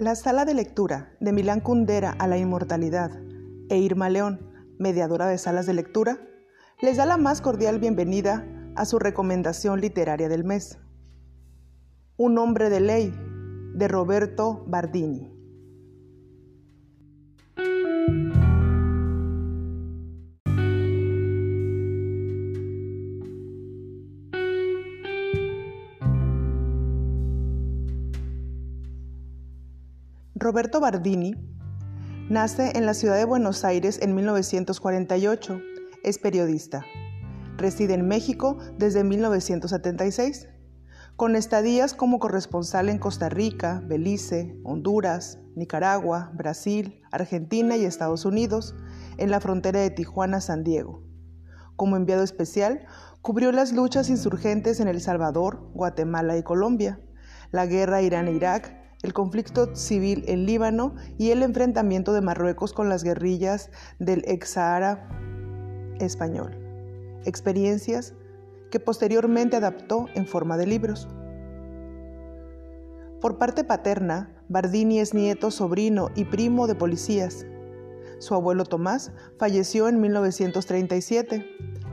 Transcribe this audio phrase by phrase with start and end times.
[0.00, 3.10] La sala de lectura de Milán Kundera a la inmortalidad
[3.68, 6.18] e Irma León, mediadora de salas de lectura,
[6.80, 10.78] les da la más cordial bienvenida a su recomendación literaria del mes.
[12.16, 13.14] Un hombre de ley
[13.74, 15.30] de Roberto Bardini.
[30.42, 31.34] Roberto Bardini
[32.30, 35.60] nace en la ciudad de Buenos Aires en 1948.
[36.02, 36.82] Es periodista.
[37.58, 40.48] Reside en México desde 1976,
[41.16, 48.74] con estadías como corresponsal en Costa Rica, Belice, Honduras, Nicaragua, Brasil, Argentina y Estados Unidos,
[49.18, 51.02] en la frontera de Tijuana-San Diego.
[51.76, 52.86] Como enviado especial,
[53.20, 56.98] cubrió las luchas insurgentes en El Salvador, Guatemala y Colombia,
[57.50, 63.02] la guerra Irán-Irak el conflicto civil en Líbano y el enfrentamiento de Marruecos con las
[63.02, 65.08] guerrillas del ex Sahara
[65.98, 66.56] español.
[67.24, 68.14] Experiencias
[68.70, 71.08] que posteriormente adaptó en forma de libros.
[73.20, 77.44] Por parte paterna, Bardini es nieto, sobrino y primo de policías.
[78.18, 81.46] Su abuelo Tomás falleció en 1937.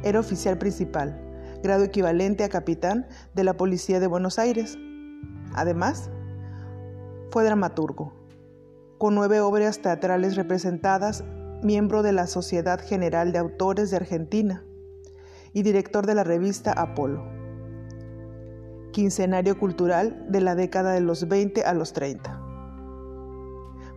[0.03, 1.19] Era oficial principal,
[1.63, 4.77] grado equivalente a capitán de la Policía de Buenos Aires.
[5.53, 6.09] Además,
[7.29, 8.13] fue dramaturgo.
[8.97, 11.23] Con nueve obras teatrales representadas,
[11.61, 14.63] miembro de la Sociedad General de Autores de Argentina
[15.53, 17.23] y director de la revista Apolo.
[18.91, 22.41] Quincenario cultural de la década de los 20 a los 30.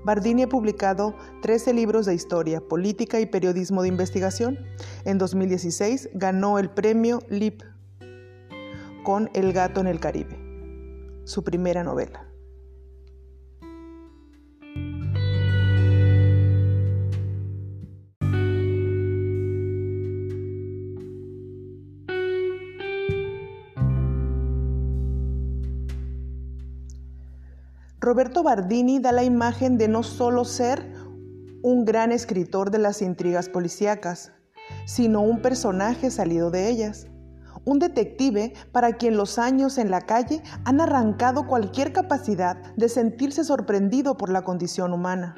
[0.05, 4.59] Bardini ha publicado 13 libros de historia, política y periodismo de investigación.
[5.05, 7.63] En 2016 ganó el premio LIP
[9.05, 10.39] con El gato en el Caribe,
[11.25, 12.30] su primera novela.
[28.03, 30.91] Roberto Bardini da la imagen de no solo ser
[31.63, 34.33] un gran escritor de las intrigas policíacas,
[34.87, 37.09] sino un personaje salido de ellas.
[37.67, 43.45] Un detective para quien los años en la calle han arrancado cualquier capacidad de sentirse
[43.45, 45.37] sorprendido por la condición humana.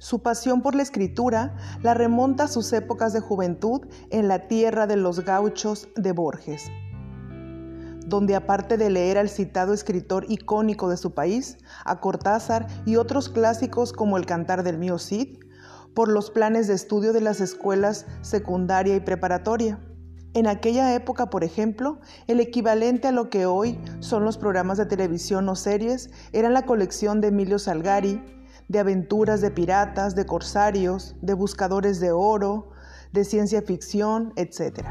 [0.00, 4.86] Su pasión por la escritura la remonta a sus épocas de juventud en la tierra
[4.86, 6.70] de los gauchos de Borges,
[8.06, 13.28] donde aparte de leer al citado escritor icónico de su país, a Cortázar y otros
[13.28, 15.38] clásicos como El Cantar del Mío Cid,
[15.94, 19.80] por los planes de estudio de las escuelas secundaria y preparatoria.
[20.32, 21.98] En aquella época, por ejemplo,
[22.28, 26.66] el equivalente a lo que hoy son los programas de televisión o series era la
[26.66, 28.22] colección de Emilio Salgari,
[28.68, 32.70] de aventuras de piratas, de corsarios, de buscadores de oro,
[33.12, 34.88] de ciencia ficción, etc.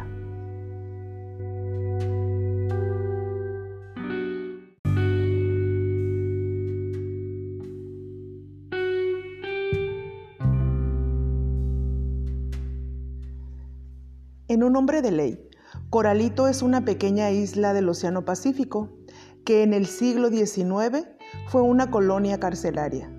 [14.49, 15.49] En un hombre de ley,
[15.89, 18.97] Coralito es una pequeña isla del Océano Pacífico
[19.45, 21.07] que en el siglo XIX
[21.47, 23.11] fue una colonia carcelaria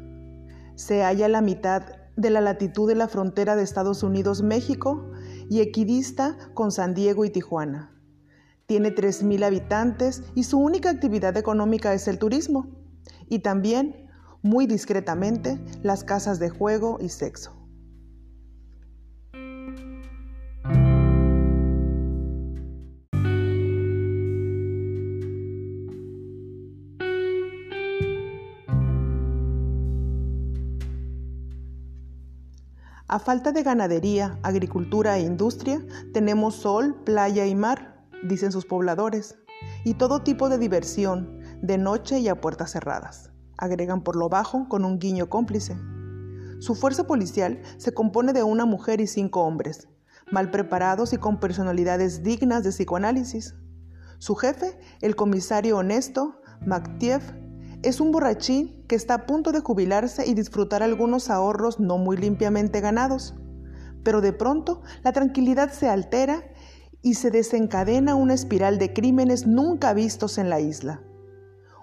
[0.79, 1.83] se halla a la mitad
[2.17, 5.11] de la latitud de la frontera de Estados Unidos-México
[5.51, 8.01] y equidista con San Diego y Tijuana.
[8.67, 12.69] Tiene 3.000 habitantes y su única actividad económica es el turismo
[13.29, 14.09] y también,
[14.41, 17.58] muy discretamente, las casas de juego y sexo.
[33.11, 35.83] A falta de ganadería, agricultura e industria,
[36.13, 39.39] tenemos sol, playa y mar, dicen sus pobladores,
[39.83, 44.69] y todo tipo de diversión, de noche y a puertas cerradas, agregan por lo bajo
[44.69, 45.75] con un guiño cómplice.
[46.59, 49.89] Su fuerza policial se compone de una mujer y cinco hombres,
[50.31, 53.55] mal preparados y con personalidades dignas de psicoanálisis.
[54.19, 57.23] Su jefe, el comisario honesto, Maktiev,
[57.83, 62.17] es un borrachín que está a punto de jubilarse y disfrutar algunos ahorros no muy
[62.17, 63.35] limpiamente ganados.
[64.03, 66.45] Pero de pronto la tranquilidad se altera
[67.03, 71.03] y se desencadena una espiral de crímenes nunca vistos en la isla.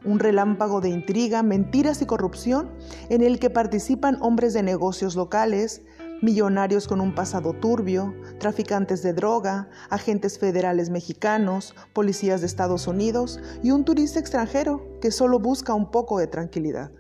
[0.04, 2.70] un relámpago de intriga, mentiras y corrupción
[3.10, 5.82] en el que participan hombres de negocios locales,
[6.26, 13.40] millonarios con un pasado turbio, traficantes de droga, agentes federales mexicanos, policías de Estados Unidos
[13.64, 16.92] y un turista extranjero que solo busca un poco de tranquilidad.